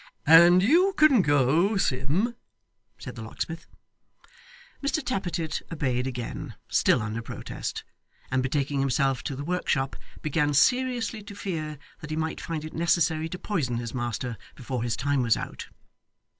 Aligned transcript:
'And 0.25 0.63
you 0.63 0.95
can 0.97 1.21
go, 1.21 1.77
Sim,' 1.77 2.33
said 2.97 3.13
the 3.13 3.21
locksmith. 3.21 3.67
Mr 4.81 5.05
Tappertit 5.05 5.61
obeyed 5.71 6.07
again, 6.07 6.55
still 6.67 7.03
under 7.03 7.21
protest; 7.21 7.83
and 8.31 8.41
betaking 8.41 8.79
himself 8.79 9.21
to 9.21 9.35
the 9.35 9.43
workshop, 9.45 9.95
began 10.23 10.55
seriously 10.55 11.21
to 11.21 11.35
fear 11.35 11.77
that 11.99 12.09
he 12.09 12.15
might 12.15 12.41
find 12.41 12.65
it 12.65 12.73
necessary 12.73 13.29
to 13.29 13.37
poison 13.37 13.77
his 13.77 13.93
master, 13.93 14.39
before 14.55 14.81
his 14.81 14.97
time 14.97 15.21
was 15.21 15.37
out. 15.37 15.67